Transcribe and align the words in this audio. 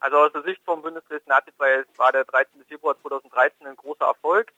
Also 0.00 0.16
aus 0.18 0.32
der 0.32 0.42
Sicht 0.42 0.62
vom 0.64 0.82
Bündnis 0.82 1.04
Dresden 1.08 1.28
Nazifrei 1.28 1.84
war 1.96 2.12
der 2.12 2.24
13. 2.24 2.64
Februar 2.66 2.96
2013 3.00 3.66
ein 3.66 3.76
großer 3.76 4.04
Erfolg 4.04 4.52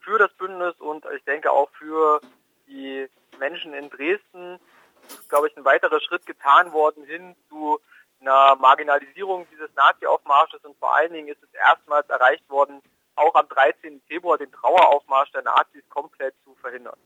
für 0.00 0.18
das 0.18 0.32
Bündnis 0.34 0.74
und 0.78 1.04
ich 1.16 1.24
denke 1.24 1.50
auch 1.50 1.70
für 1.72 2.20
die 2.68 3.08
Menschen 3.38 3.74
in 3.74 3.90
Dresden. 3.90 4.58
Ist, 5.08 5.28
glaube 5.28 5.48
ich, 5.48 5.56
ein 5.56 5.64
weiterer 5.64 6.00
Schritt 6.00 6.26
getan 6.26 6.72
worden 6.72 7.04
hin 7.04 7.34
zu 7.48 7.80
einer 8.20 8.56
Marginalisierung 8.56 9.46
dieses 9.52 9.68
Nazi-Aufmarsches 9.74 10.64
und 10.64 10.76
vor 10.78 10.94
allen 10.94 11.12
Dingen 11.12 11.28
ist 11.28 11.42
es 11.42 11.52
erstmals 11.54 12.08
erreicht 12.08 12.48
worden, 12.48 12.80
auch 13.16 13.34
am 13.34 13.48
13. 13.48 14.00
Februar 14.06 14.38
den 14.38 14.52
Traueraufmarsch 14.52 15.32
der 15.32 15.42
Nazis 15.42 15.82
komplett 15.88 16.34
zu 16.44 16.54
verhindern. 16.56 16.98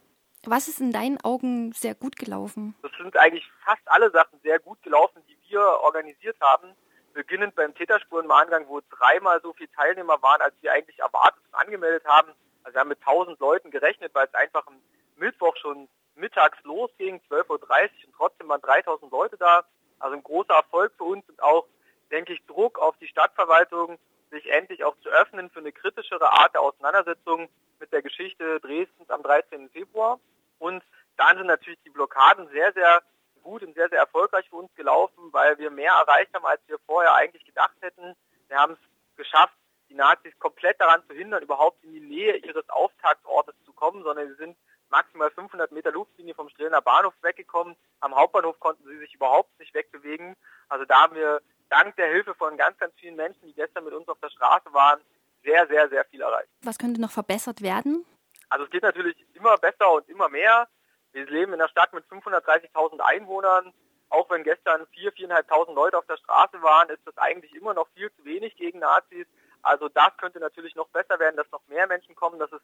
Was 0.45 0.69
ist 0.69 0.81
in 0.81 0.93
deinen 0.93 1.21
Augen 1.23 1.73
sehr 1.73 1.95
gut 1.95 2.17
gelaufen? 2.17 2.75
Das 2.83 2.93
sind 2.97 3.17
eigentlich 3.17 3.51
fast 3.65 3.83
alle 3.87 4.11
Sachen 4.11 4.41
sehr 4.43 4.59
gut 4.59 4.83
gelaufen, 4.83 5.23
die 5.29 5.37
wir 5.49 5.61
organisiert 5.61 6.37
haben. 6.41 6.75
Beginnend 7.13 7.55
beim 7.55 7.75
Täterspurenmahngang, 7.75 8.69
wo 8.69 8.81
dreimal 8.91 9.41
so 9.43 9.53
viele 9.53 9.71
Teilnehmer 9.73 10.23
waren, 10.23 10.41
als 10.41 10.55
wir 10.61 10.73
eigentlich 10.73 10.99
erwartet 11.01 11.43
und 11.47 11.55
angemeldet 11.59 12.05
haben. 12.05 12.33
Also 12.63 12.75
wir 12.75 12.81
haben 12.81 12.89
mit 12.89 13.01
1000 13.01 13.39
Leuten 13.41 13.71
gerechnet, 13.71 14.15
weil 14.15 14.27
es 14.27 14.35
einfach 14.35 14.67
am 14.67 14.81
Mittwoch 15.17 15.57
schon 15.57 15.89
mittags 16.15 16.59
losging, 16.65 17.21
12.30 17.29 17.49
Uhr 17.49 17.59
und 17.59 18.15
trotzdem 18.17 18.49
waren 18.49 18.61
3000 18.61 19.11
Leute 19.11 19.37
da. 19.37 19.65
Also 19.99 20.17
ein 20.17 20.23
großer 20.23 20.55
Erfolg 20.55 20.93
für 20.97 21.05
uns 21.05 21.29
und 21.29 21.43
auch, 21.43 21.67
denke 22.11 22.33
ich, 22.33 22.45
Druck 22.47 22.79
auf 22.79 22.97
die 22.99 23.09
Stadtverwaltung, 23.09 23.99
sich 24.31 24.49
endlich 24.51 24.85
auch 24.85 24.97
zu 25.03 25.09
öffnen 25.09 25.51
für 25.51 25.59
eine 25.59 25.73
kritischere 25.73 26.31
Art 26.33 26.55
der 26.55 26.63
Auseinandersetzung 26.63 27.49
mit 27.81 27.93
der 27.93 28.03
Geschichte 28.03 28.61
Dresdens 28.61 29.11
am 29.11 29.23
13. 29.23 29.69
Februar. 29.71 30.21
Und 30.59 30.83
dann 31.17 31.37
sind 31.37 31.47
natürlich 31.47 31.81
die 31.85 31.91
Blockaden 31.91 32.49
sehr, 32.49 32.73
sehr 32.73 33.03
gut 33.41 33.63
und 33.63 33.75
sehr, 33.75 33.89
sehr 33.89 33.99
erfolgreich 33.99 34.49
für 34.49 34.57
uns 34.57 34.75
gelaufen, 34.75 35.33
weil 35.33 35.59
wir 35.59 35.71
mehr 35.71 35.93
erreicht 35.93 36.35
haben, 36.35 36.47
als 36.47 36.61
wir 36.67 36.79
vorher 36.87 37.15
eigentlich 37.15 37.45
gedacht 37.45 37.77
hätten. 37.81 38.15
Wir 38.49 38.59
haben 38.59 38.73
es 38.73 38.79
geschafft, 39.17 39.55
die 39.89 39.95
Nazis 39.95 40.39
komplett 40.39 40.81
daran 40.81 41.03
zu 41.09 41.15
hindern, 41.15 41.43
überhaupt 41.43 41.83
in 41.83 41.93
die 41.93 42.01
Nähe 42.01 42.37
ihres 42.37 42.69
Auftaktortes 42.69 43.55
zu 43.65 43.73
kommen, 43.73 44.03
sondern 44.03 44.29
sie 44.29 44.35
sind 44.35 44.57
maximal 44.89 45.31
500 45.31 45.73
Meter 45.73 45.93
Luftlinie 45.93 46.35
vom 46.35 46.49
Strehlener 46.49 46.83
Bahnhof 46.83 47.15
weggekommen. 47.23 47.77
Am 48.01 48.15
Hauptbahnhof 48.15 48.59
konnten 48.61 48.87
sie 48.89 48.99
sich 48.99 49.15
überhaupt 49.15 49.59
nicht 49.59 49.75
wegbewegen. 49.75 50.37
Also 50.69 50.85
da 50.85 51.03
haben 51.03 51.17
wir 51.17 51.41
dank 51.69 51.97
der 51.97 52.09
Hilfe 52.09 52.35
von 52.35 52.57
ganz, 52.57 52.79
ganz 52.79 52.95
vielen 52.99 53.17
Menschen, 53.17 53.47
die 53.47 53.55
gestern 53.55 53.85
mit 53.85 53.95
uns 53.95 54.09
auf 54.09 54.19
der 54.21 54.31
Straße 54.31 54.73
waren, 54.73 55.01
sehr, 55.43 55.67
sehr, 55.69 55.89
sehr 55.89 56.05
viel 56.07 56.21
erreicht. 56.21 56.51
Was 56.63 56.79
könnte 56.79 57.01
noch 57.01 57.11
verbessert 57.11 57.63
werden? 57.63 58.05
Also 58.49 58.65
es 58.65 58.71
geht 58.71 58.83
natürlich 58.83 59.17
immer 59.35 59.57
besser 59.59 59.93
und 59.93 60.09
immer 60.09 60.29
mehr. 60.29 60.69
Wir 61.13 61.27
leben 61.27 61.53
in 61.53 61.61
einer 61.61 61.69
Stadt 61.69 61.93
mit 61.93 62.05
530.000 62.07 63.01
Einwohnern. 63.01 63.73
Auch 64.09 64.29
wenn 64.31 64.43
gestern 64.43 64.83
4.000, 64.83 65.31
4.500 65.31 65.75
Leute 65.75 65.99
auf 65.99 66.07
der 66.07 66.17
Straße 66.17 66.61
waren, 66.63 66.91
ist 66.91 67.07
das 67.07 67.17
eigentlich 67.17 67.55
immer 67.55 67.75
noch 67.75 67.89
viel 67.95 68.11
zu 68.13 68.25
wenig 68.25 68.57
gegen 68.57 68.81
Nazis. 68.81 69.27
Also 69.63 69.89
das 69.89 70.17
könnte 70.17 70.41
natürlich 70.41 70.75
noch 70.75 70.89
besser 70.89 71.19
werden, 71.19 71.37
dass 71.37 71.51
noch 71.53 71.67
mehr 71.69 71.87
Menschen 71.87 72.15
kommen, 72.15 72.39
dass 72.39 72.51
es 72.53 72.63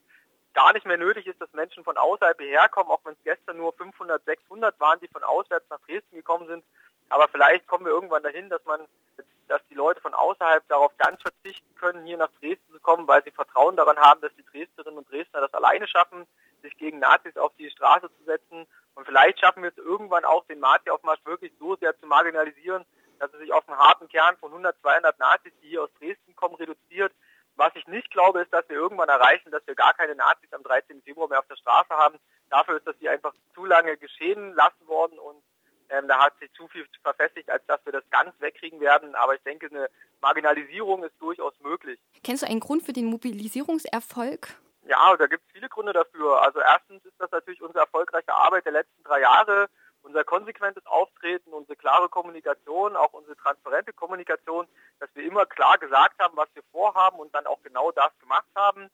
gar 0.55 0.73
nicht 0.73 0.87
mehr 0.87 0.97
nötig 0.97 1.27
ist, 1.27 1.41
dass 1.41 1.53
Menschen 1.53 1.85
von 1.85 1.97
außerhalb 1.97 2.41
hierher 2.41 2.69
kommen, 2.69 2.91
auch 2.91 3.01
wenn 3.05 3.13
es 3.13 3.23
gestern 3.25 3.59
nur 3.59 3.73
500, 3.75 4.25
600 4.25 4.81
waren, 4.81 4.99
die 5.01 5.09
von 5.09 5.23
auswärts 5.23 5.69
nach 5.69 5.81
Dresden 5.87 6.17
gekommen 6.17 6.47
sind. 6.47 6.65
Aber 7.11 7.29
vielleicht 7.29 7.67
kommen 7.67 7.85
wir 7.85 7.93
irgendwann 7.93 8.23
dahin, 8.23 8.49
dass 8.49 8.65
man, 8.65 8.81
dass 9.49 9.61
die 9.69 9.75
Leute 9.75 10.01
von 10.01 10.15
außerhalb 10.15 10.67
darauf 10.69 10.97
ganz 10.97 11.21
verzichten 11.21 11.75
können, 11.77 12.07
hier 12.07 12.17
nach 12.17 12.31
Dresden 12.41 12.73
zu 12.73 12.81
kommen, 12.81 13.07
weil 13.07 13.23
sie 13.23 13.31
Vertrauen 13.31 13.77
daran 13.77 13.99
haben, 13.99 14.21
dass 14.23 14.35
die 14.35 14.45
Dresdnerinnen 14.45 14.99
und 14.99 15.11
Dresdner 15.11 15.43
das 15.43 15.55
alleine 15.55 15.87
schaffen, 15.87 16.27
gegen 16.87 17.01
Nazis 17.01 17.37
auf 17.37 17.53
die 17.59 17.69
Straße 17.69 18.09
zu 18.17 18.25
setzen. 18.25 18.67
Und 18.95 19.05
vielleicht 19.05 19.41
schaffen 19.41 19.63
wir 19.63 19.71
es 19.71 19.77
irgendwann 19.77 20.25
auch, 20.25 20.45
den 20.47 20.61
Nazi-Aufmarsch 20.61 21.25
wirklich 21.25 21.53
so 21.59 21.75
sehr 21.77 21.99
zu 21.99 22.07
marginalisieren, 22.07 22.85
dass 23.19 23.33
es 23.33 23.41
sich 23.41 23.53
auf 23.53 23.69
einen 23.69 23.79
harten 23.79 24.09
Kern 24.09 24.37
von 24.37 24.51
100, 24.51 24.81
200 24.81 25.19
Nazis, 25.19 25.53
die 25.63 25.69
hier 25.69 25.83
aus 25.83 25.91
Dresden 25.99 26.37
kommen, 26.37 26.55
reduziert. 26.55 27.13
Was 27.57 27.75
ich 27.75 27.87
nicht 27.89 28.11
glaube, 28.11 28.43
ist, 28.43 28.53
dass 28.53 28.69
wir 28.69 28.77
irgendwann 28.77 29.09
erreichen, 29.09 29.51
dass 29.51 29.67
wir 29.67 29.75
gar 29.75 29.95
keine 29.95 30.15
Nazis 30.15 30.53
am 30.53 30.63
13. 30.63 31.03
Februar 31.03 31.29
mehr 31.29 31.41
auf 31.41 31.49
der 31.49 31.57
Straße 31.57 31.91
haben. 31.91 32.19
Dafür 32.51 32.77
ist 32.77 32.87
das 32.87 32.97
hier 33.01 33.11
einfach 33.11 33.35
zu 33.55 33.65
lange 33.65 33.97
geschehen 33.97 34.55
lassen 34.55 34.87
worden 34.87 35.19
und 35.19 35.43
ähm, 35.89 36.07
da 36.09 36.19
hat 36.19 36.39
sich 36.39 36.53
zu 36.53 36.69
viel 36.69 36.87
verfestigt, 37.03 37.51
als 37.51 37.65
dass 37.67 37.85
wir 37.85 37.93
das 37.93 38.05
ganz 38.11 38.33
wegkriegen 38.41 38.81
werden. 38.81 39.15
Aber 39.15 39.35
ich 39.35 39.43
denke, 39.43 39.67
eine 39.67 39.89
Marginalisierung 40.21 41.03
ist 41.05 41.15
durchaus 41.21 41.55
möglich. 41.61 41.99
Kennst 42.23 42.43
du 42.43 42.47
einen 42.47 42.61
Grund 42.61 42.83
für 42.83 42.93
den 42.93 43.07
Mobilisierungserfolg? 43.07 44.57
Ja, 44.89 45.17
da 45.17 45.27
gibt 45.27 45.45
es 45.45 45.53
viele 45.53 45.69
Gründe 45.69 45.93
dafür. 45.93 46.41
Also 46.43 46.61
erstens 46.61 47.05
ist 47.05 47.21
das 47.21 47.31
natürlich 47.33 47.61
unsere 47.61 47.81
erfolgreiche 47.81 48.33
Arbeit 48.33 48.65
der 48.67 48.73
letzten 48.73 49.03
drei 49.03 49.21
Jahre, 49.21 49.69
unser 50.03 50.23
konsequentes 50.23 50.87
Auftreten, 50.87 51.53
unsere 51.53 51.75
klare 51.75 52.09
Kommunikation, 52.09 52.95
auch 52.95 53.13
unsere 53.13 53.37
transparente 53.37 53.93
Kommunikation, 53.93 54.69
dass 55.01 55.11
wir 55.15 55.25
immer 55.25 55.45
klar 55.45 55.79
gesagt 55.79 56.21
haben, 56.21 56.37
was 56.37 56.49
wir 56.55 56.63
vorhaben 56.71 57.19
und 57.19 57.35
dann 57.35 57.47
auch 57.47 57.61
genau 57.63 57.91
das 57.91 58.17
gemacht 58.21 58.47
haben 58.55 58.89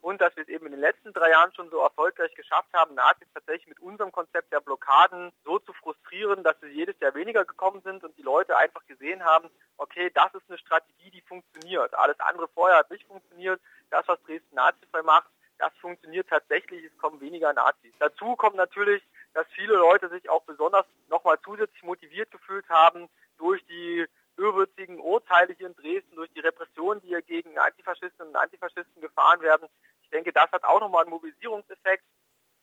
und 0.00 0.20
dass 0.20 0.34
wir 0.36 0.42
es 0.42 0.48
eben 0.48 0.66
in 0.66 0.72
den 0.72 0.80
letzten 0.80 1.12
drei 1.12 1.30
Jahren 1.30 1.54
schon 1.54 1.70
so 1.70 1.80
erfolgreich 1.80 2.34
geschafft 2.34 2.72
haben, 2.72 2.94
Nazis 2.94 3.28
tatsächlich 3.32 3.68
mit 3.68 3.80
unserem 3.80 4.10
Konzept 4.10 4.52
der 4.52 4.60
Blockaden 4.60 5.32
so 5.44 5.60
zu 5.60 5.72
frustrieren, 5.72 6.42
dass 6.42 6.58
sie 6.60 6.68
jedes 6.68 6.98
Jahr 7.00 7.14
weniger 7.14 7.44
gekommen 7.44 7.82
sind 7.82 8.02
und 8.02 8.16
die 8.18 8.22
Leute 8.22 8.56
einfach 8.56 8.84
gesehen 8.86 9.24
haben, 9.24 9.48
okay, 9.78 10.10
das 10.14 10.34
ist 10.34 10.48
eine 10.48 10.58
Strategie, 10.58 11.10
die 11.10 11.22
funktioniert. 11.22 11.94
Alles 11.94 12.18
andere 12.20 12.48
vorher 12.48 12.78
hat 12.78 12.90
nicht 12.90 13.06
funktioniert. 13.06 13.60
Das, 13.90 14.06
was 14.08 14.22
Dresden 14.22 14.54
nazifrei 14.54 15.02
macht, 15.02 15.28
das 15.58 15.72
funktioniert 15.80 16.28
tatsächlich, 16.28 16.84
es 16.84 16.98
kommen 16.98 17.20
weniger 17.20 17.52
Nazis. 17.52 17.92
Dazu 17.98 18.36
kommt 18.36 18.56
natürlich, 18.56 19.02
dass 19.34 19.46
viele 19.54 19.74
Leute 19.74 20.08
sich 20.08 20.28
auch 20.28 20.42
besonders 20.42 20.86
nochmal 21.08 21.38
zusätzlich 21.44 21.82
motiviert 21.82 22.30
gefühlt 22.30 22.68
haben 22.68 23.08
durch 23.38 23.64
die 23.66 24.06
irrwitzigen 24.36 25.00
Urteile 25.00 25.54
hier 25.54 25.68
in 25.68 25.76
Dresden, 25.76 26.16
durch 26.16 26.30
die 26.32 26.40
Repression, 26.40 27.00
die 27.00 27.08
hier 27.08 27.22
gegen 27.22 27.58
Antifaschistinnen 27.58 28.28
und 28.28 28.36
Antifaschisten 28.36 29.00
gefahren 29.00 29.40
werden. 29.40 29.68
Ich 30.02 30.10
denke, 30.10 30.32
das 30.32 30.50
hat 30.52 30.64
auch 30.64 30.80
nochmal 30.80 31.02
einen 31.02 31.10
Mobilisierungseffekt 31.10 32.04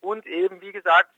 und 0.02 0.26
eben, 0.26 0.62
wie 0.62 0.72
gesagt, 0.72 1.10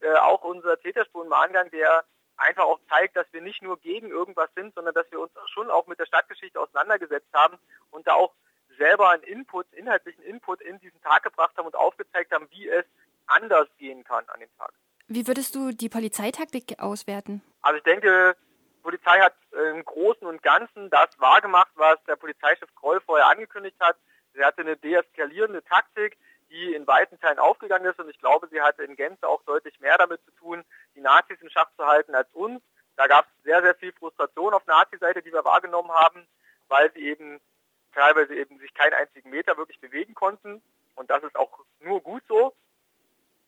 äh, 0.00 0.12
auch 0.14 0.42
unser 0.42 0.78
Täterspurenmahngang, 0.80 1.70
der 1.70 2.04
einfach 2.36 2.64
auch 2.64 2.80
zeigt, 2.88 3.16
dass 3.16 3.26
wir 3.32 3.40
nicht 3.40 3.62
nur 3.62 3.78
gegen 3.78 4.10
irgendwas 4.10 4.50
sind, 4.54 4.74
sondern 4.74 4.94
dass 4.94 5.10
wir 5.10 5.20
uns 5.20 5.32
schon 5.52 5.70
auch 5.70 5.86
mit 5.86 5.98
der 5.98 6.06
Stadtgeschichte 6.06 6.60
auseinandergesetzt 6.60 7.32
haben 7.32 7.58
und 7.90 8.06
da 8.06 8.14
auch 8.14 8.32
selber 8.76 9.10
einen 9.10 9.22
Input, 9.24 9.66
inhaltlichen 9.72 10.22
Input 10.24 10.60
in 10.62 10.78
diesen 10.80 11.00
Tag 11.02 11.22
gebracht 11.22 11.56
haben 11.56 11.66
und 11.66 11.74
aufgezeigt 11.74 12.32
haben, 12.32 12.48
wie 12.50 12.68
es 12.68 12.84
anders 13.26 13.68
gehen 13.78 14.04
kann 14.04 14.24
an 14.28 14.40
dem 14.40 14.48
Tag. 14.58 14.72
Wie 15.08 15.26
würdest 15.26 15.54
du 15.54 15.72
die 15.72 15.88
Polizeitaktik 15.88 16.78
auswerten? 16.78 17.42
Also 17.62 17.78
ich 17.78 17.84
denke, 17.84 18.36
die 18.76 18.82
Polizei 18.82 19.20
hat 19.20 19.34
im 19.72 19.84
Großen 19.84 20.26
und 20.26 20.42
Ganzen 20.42 20.90
das 20.90 21.08
wahrgemacht, 21.18 21.70
was 21.74 22.02
der 22.04 22.16
Polizeichef 22.16 22.74
Kroll 22.74 23.00
vorher 23.00 23.28
angekündigt 23.28 23.76
hat. 23.80 23.96
Sie 24.34 24.42
hatte 24.42 24.62
eine 24.62 24.76
deeskalierende 24.76 25.62
Taktik, 25.64 26.16
die 26.50 26.74
in 26.74 26.86
weiten 26.86 27.18
Teilen 27.20 27.38
aufgegangen 27.38 27.90
ist 27.90 27.98
und 27.98 28.08
ich 28.08 28.18
glaube, 28.18 28.48
sie 28.50 28.60
hatte 28.60 28.84
in 28.84 28.96
Gänze 28.96 29.26
auch 29.26 29.42
deutlich 29.44 29.78
mehr 29.80 29.98
damit 29.98 30.22
zu 30.24 30.30
tun, 30.32 30.64
die 30.94 31.00
Nazis 31.00 31.40
in 31.40 31.50
Schach 31.50 31.68
zu 31.76 31.86
halten 31.86 32.14
als 32.14 32.28
uns. 32.32 32.62
Da 32.96 33.06
gab 33.06 33.24
es 33.24 33.44
sehr, 33.44 33.62
sehr 33.62 33.74
viel 33.74 33.92
Frustration 33.92 34.52
auf 34.52 34.66
Nazi-Seite, 34.66 35.22
die 35.22 35.32
wir 35.32 35.44
wahrgenommen 35.44 35.90
haben, 35.90 36.26
weil 36.68 36.92
sie 36.92 37.00
eben 37.00 37.40
teilweise 37.92 38.34
eben 38.34 38.58
sich 38.58 38.72
keinen 38.74 38.94
einzigen 38.94 39.30
Meter 39.30 39.56
wirklich 39.56 39.80
bewegen 39.80 40.14
konnten. 40.14 40.62
Und 40.94 41.10
das 41.10 41.22
ist 41.22 41.36
auch 41.36 41.50
nur 41.80 42.00
gut 42.00 42.22
so. 42.28 42.54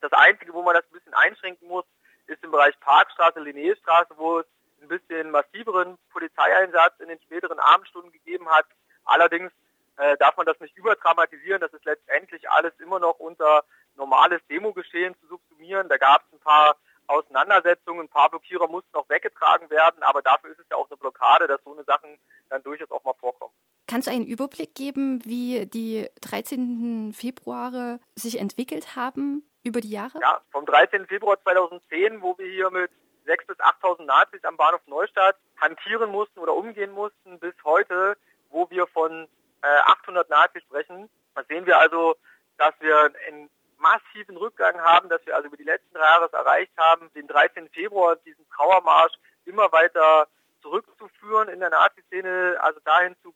Das 0.00 0.12
Einzige, 0.12 0.52
wo 0.52 0.62
man 0.62 0.74
das 0.74 0.84
ein 0.84 0.92
bisschen 0.92 1.14
einschränken 1.14 1.68
muss, 1.68 1.84
ist 2.26 2.42
im 2.42 2.50
Bereich 2.50 2.78
Parkstraße, 2.80 3.40
Linnéestraße, 3.40 4.16
wo 4.16 4.40
es 4.40 4.46
ein 4.80 4.88
bisschen 4.88 5.30
massiveren 5.30 5.98
Polizeieinsatz 6.10 7.00
in 7.00 7.08
den 7.08 7.20
späteren 7.22 7.58
Abendstunden 7.58 8.12
gegeben 8.12 8.48
hat. 8.48 8.66
Allerdings 9.04 9.52
äh, 9.96 10.16
darf 10.18 10.36
man 10.36 10.46
das 10.46 10.60
nicht 10.60 10.76
überdramatisieren. 10.76 11.60
Das 11.60 11.72
ist 11.72 11.84
letztendlich 11.84 12.48
alles 12.50 12.72
immer 12.80 12.98
noch 12.98 13.18
unter 13.18 13.64
normales 13.96 14.40
Demogeschehen 14.48 15.14
zu 15.20 15.26
subsumieren. 15.26 15.88
Da 15.88 15.96
gab 15.96 16.22
es 16.26 16.32
ein 16.32 16.40
paar 16.40 16.76
Auseinandersetzungen, 17.06 18.06
ein 18.06 18.08
paar 18.08 18.30
Blockierer 18.30 18.68
mussten 18.68 18.96
auch 18.96 19.08
weggetragen 19.08 19.68
werden, 19.70 20.02
aber 20.02 20.22
dafür 20.22 20.50
ist 20.50 20.60
es 20.60 20.66
ja 20.70 20.76
auch 20.76 20.88
eine 20.90 20.96
Blockade, 20.96 21.46
dass 21.46 21.62
so 21.62 21.72
eine 21.72 21.84
Sachen 21.84 22.18
dann 22.48 22.62
durchaus 22.62 22.90
auch 22.90 23.04
mal 23.04 23.14
vorkommen. 23.14 23.53
Kannst 23.94 24.08
du 24.08 24.10
einen 24.10 24.26
Überblick 24.26 24.74
geben, 24.74 25.24
wie 25.24 25.66
die 25.66 26.10
13. 26.20 27.12
Februare 27.12 28.00
sich 28.16 28.40
entwickelt 28.40 28.96
haben 28.96 29.48
über 29.62 29.80
die 29.80 29.90
Jahre? 29.92 30.18
Ja, 30.20 30.40
vom 30.50 30.66
13. 30.66 31.06
Februar 31.06 31.40
2010, 31.44 32.20
wo 32.20 32.36
wir 32.36 32.50
hier 32.50 32.70
mit 32.72 32.90
6.000 33.24 33.46
bis 33.46 33.56
8.000 33.60 34.04
Nazis 34.06 34.42
am 34.42 34.56
Bahnhof 34.56 34.80
Neustadt 34.88 35.36
hantieren 35.60 36.10
mussten 36.10 36.40
oder 36.40 36.54
umgehen 36.54 36.90
mussten, 36.90 37.38
bis 37.38 37.54
heute, 37.62 38.16
wo 38.50 38.68
wir 38.68 38.88
von 38.88 39.28
äh, 39.62 39.66
800 39.84 40.28
Nazis 40.28 40.64
sprechen. 40.64 41.08
Da 41.36 41.44
sehen 41.44 41.64
wir 41.64 41.78
also, 41.78 42.16
dass 42.58 42.74
wir 42.80 43.12
einen 43.28 43.48
massiven 43.78 44.36
Rückgang 44.36 44.76
haben, 44.80 45.08
dass 45.08 45.24
wir 45.24 45.36
also 45.36 45.46
über 45.46 45.56
die 45.56 45.62
letzten 45.62 45.94
drei 45.94 46.02
Jahre 46.02 46.32
erreicht 46.32 46.76
haben, 46.76 47.12
den 47.14 47.28
13. 47.28 47.68
Februar, 47.68 48.16
diesen 48.16 48.44
Trauermarsch 48.50 49.14
immer 49.44 49.70
weiter 49.70 50.26
zurückzuführen 50.62 51.48
in 51.48 51.60
der 51.60 51.70
Nazi-Szene, 51.70 52.56
also 52.58 52.80
dahin 52.80 53.14
zu 53.22 53.32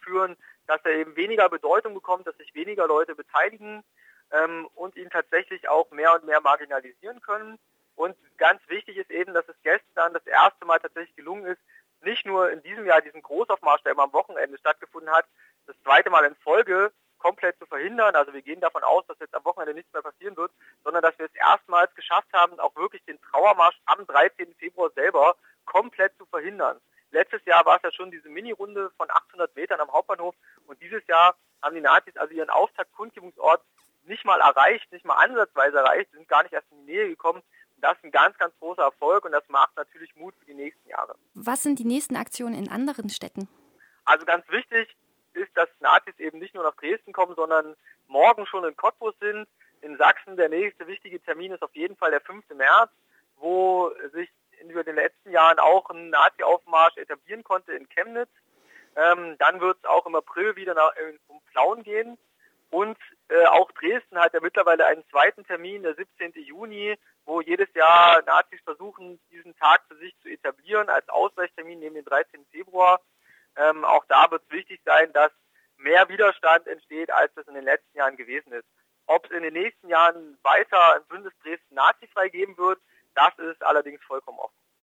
führen, 0.00 0.36
dass 0.66 0.80
er 0.84 0.92
eben 0.92 1.16
weniger 1.16 1.48
Bedeutung 1.48 1.94
bekommt, 1.94 2.26
dass 2.26 2.36
sich 2.36 2.54
weniger 2.54 2.86
Leute 2.86 3.14
beteiligen 3.14 3.82
ähm, 4.30 4.68
und 4.74 4.96
ihn 4.96 5.10
tatsächlich 5.10 5.68
auch 5.68 5.90
mehr 5.90 6.14
und 6.14 6.24
mehr 6.24 6.40
marginalisieren 6.40 7.20
können. 7.20 7.58
Und 7.94 8.16
ganz 8.38 8.60
wichtig 8.68 8.96
ist 8.96 9.10
eben, 9.10 9.34
dass 9.34 9.48
es 9.48 9.56
gestern 9.62 10.14
das 10.14 10.26
erste 10.26 10.64
Mal 10.64 10.78
tatsächlich 10.78 11.14
gelungen 11.16 11.46
ist, 11.46 11.60
nicht 12.00 12.26
nur 12.26 12.50
in 12.50 12.62
diesem 12.62 12.86
Jahr 12.86 13.00
diesen 13.00 13.22
Großaufmarsch, 13.22 13.82
der 13.82 13.92
immer 13.92 14.04
am 14.04 14.12
Wochenende 14.12 14.58
stattgefunden 14.58 15.10
hat, 15.10 15.26
das 15.66 15.76
zweite 15.82 16.10
Mal 16.10 16.24
in 16.24 16.34
Folge 16.36 16.92
komplett 17.18 17.56
zu 17.58 17.66
verhindern. 17.66 18.16
Also 18.16 18.32
wir 18.32 18.42
gehen 18.42 18.60
davon 18.60 18.82
aus, 18.82 19.06
dass 19.06 19.18
jetzt 19.20 19.34
am 19.34 19.44
Wochenende 19.44 19.74
nichts 19.74 19.92
mehr 19.92 20.02
passieren 20.02 20.36
wird, 20.36 20.50
sondern 20.82 21.02
dass 21.02 21.16
wir 21.18 21.26
es 21.26 21.34
erstmals 21.34 21.94
geschafft 21.94 22.32
haben, 22.32 22.58
auch 22.58 22.74
wirklich 22.74 23.04
den 23.04 23.20
Trauermarsch 23.22 23.78
am 23.86 24.04
13. 24.06 24.54
Februar 24.58 24.90
selber 24.90 25.36
komplett 25.64 26.16
zu 26.18 26.26
verhindern. 26.26 26.80
Letztes 27.12 27.44
Jahr 27.44 27.64
war 27.66 27.76
es 27.76 27.82
ja 27.82 27.92
schon 27.92 28.10
diese 28.10 28.28
Mini-Runde 28.28 28.90
von 28.96 29.08
800 29.10 29.54
Metern 29.54 29.80
am 29.80 29.92
Hauptbahnhof 29.92 30.34
und 30.66 30.80
dieses 30.80 31.06
Jahr 31.06 31.36
haben 31.62 31.74
die 31.74 31.82
Nazis 31.82 32.16
also 32.16 32.32
ihren 32.32 32.50
Auftaktkundgebungsort 32.50 33.62
nicht 34.04 34.24
mal 34.24 34.40
erreicht, 34.40 34.90
nicht 34.90 35.04
mal 35.04 35.14
ansatzweise 35.16 35.76
erreicht, 35.76 36.10
sind 36.12 36.26
gar 36.26 36.42
nicht 36.42 36.52
erst 36.52 36.70
in 36.72 36.78
die 36.86 36.92
Nähe 36.92 37.08
gekommen. 37.08 37.42
das 37.76 37.96
ist 37.98 38.04
ein 38.04 38.10
ganz, 38.10 38.36
ganz 38.38 38.54
großer 38.58 38.82
Erfolg 38.82 39.24
und 39.24 39.32
das 39.32 39.46
macht 39.48 39.76
natürlich 39.76 40.14
Mut 40.16 40.34
für 40.38 40.46
die 40.46 40.54
nächsten 40.54 40.88
Jahre. 40.88 41.14
Was 41.34 41.62
sind 41.62 41.78
die 41.78 41.84
nächsten 41.84 42.16
Aktionen 42.16 42.54
in 42.54 42.70
anderen 42.70 43.10
Städten? 43.10 43.48
Also 44.04 44.24
ganz 44.24 44.48
wichtig 44.48 44.96
ist, 45.34 45.54
dass 45.54 45.68
Nazis 45.80 46.18
eben 46.18 46.38
nicht 46.38 46.54
nur 46.54 46.64
nach 46.64 46.76
Dresden 46.76 47.12
kommen, 47.12 47.34
sondern 47.34 47.76
morgen 48.08 48.46
schon 48.46 48.64
in 48.64 48.76
Cottbus 48.76 49.14
sind. 49.20 49.46
In 49.82 49.96
Sachsen 49.98 50.36
der 50.36 50.48
nächste 50.48 50.86
wichtige 50.86 51.20
Termin 51.20 51.52
ist 51.52 51.62
auf 51.62 51.74
jeden 51.74 51.96
Fall 51.96 52.10
der 52.10 52.20
5. 52.20 52.48
März, 52.54 52.90
wo 53.36 53.92
sich 54.12 54.30
über 54.70 54.84
den 54.84 54.96
letzten 54.96 55.30
Jahren 55.30 55.58
auch 55.58 55.90
ein 55.90 56.10
Nazi-Aufmarsch 56.10 56.96
etablieren 56.96 57.44
konnte 57.44 57.72
in 57.72 57.88
Chemnitz. 57.88 58.30
Ähm, 58.96 59.36
dann 59.38 59.60
wird 59.60 59.78
es 59.78 59.84
auch 59.84 60.06
im 60.06 60.14
April 60.14 60.56
wieder 60.56 60.74
nach, 60.74 60.94
äh, 60.96 61.18
um 61.28 61.40
Plauen 61.52 61.82
gehen. 61.82 62.18
Und 62.70 62.96
äh, 63.28 63.44
auch 63.46 63.70
Dresden 63.72 64.18
hat 64.18 64.32
ja 64.32 64.40
mittlerweile 64.40 64.86
einen 64.86 65.04
zweiten 65.10 65.44
Termin, 65.44 65.82
der 65.82 65.94
17. 65.94 66.32
Juni, 66.42 66.98
wo 67.26 67.40
jedes 67.40 67.72
Jahr 67.74 68.22
Nazis 68.22 68.60
versuchen, 68.64 69.20
diesen 69.30 69.54
Tag 69.56 69.82
für 69.88 69.96
sich 69.96 70.14
zu 70.22 70.28
etablieren 70.28 70.88
als 70.88 71.08
Ausweichtermin 71.08 71.80
neben 71.80 71.94
dem 71.94 72.04
13. 72.04 72.46
Februar. 72.50 73.00
Ähm, 73.56 73.84
auch 73.84 74.04
da 74.08 74.30
wird 74.30 74.42
es 74.44 74.50
wichtig 74.50 74.80
sein, 74.84 75.12
dass 75.12 75.30
mehr 75.76 76.08
Widerstand 76.08 76.66
entsteht, 76.66 77.10
als 77.10 77.32
das 77.34 77.46
in 77.46 77.54
den 77.54 77.64
letzten 77.64 77.98
Jahren 77.98 78.16
gewesen 78.16 78.52
ist. 78.52 78.66
Ob 79.06 79.26
es 79.26 79.32
in 79.32 79.42
den 79.42 79.52
nächsten 79.52 79.88
Jahren 79.88 80.38
weiter 80.42 80.94
ein 80.94 81.04
Bündnis 81.08 81.34
Dresden 81.42 81.74
nazifrei 81.74 82.28
geben 82.28 82.56
wird, 82.56 82.80
das 83.14 83.38
ist 83.38 83.62
allerdings 83.64 84.02
vollkommen 84.04 84.38
offen. 84.38 84.61